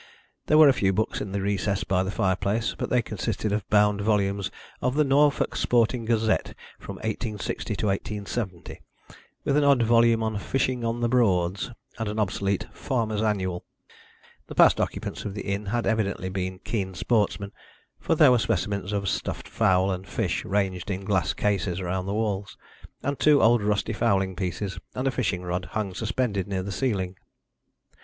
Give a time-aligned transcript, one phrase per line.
[0.47, 3.69] There were a few books in the recess by the fireplace, but they consisted of
[3.69, 4.49] bound volumes
[4.81, 8.81] of The Norfolk Sporting Gazette from 1860 to 1870,
[9.43, 11.69] with an odd volume on Fishing on the Broads
[11.99, 13.63] and an obsolete Farmers' Annual.
[14.47, 17.51] The past occupants of the inn had evidently been keen sportsmen,
[17.99, 22.15] for there were specimens of stuffed fowl and fish ranged in glass cases around the
[22.15, 22.57] walls,
[23.03, 27.17] and two old rusty fowling pieces and a fishing rod hung suspended near the ceiling.